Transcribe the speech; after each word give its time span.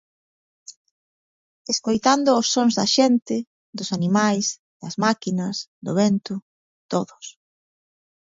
Escoitando 1.73 2.29
os 2.41 2.47
sons 2.55 2.73
da 2.79 2.85
xente, 2.95 3.37
dos 3.77 3.89
animais, 3.97 4.45
das 4.81 4.95
máquinas, 5.05 5.55
do 5.85 5.91
vento, 6.01 6.35
todos. 6.91 7.25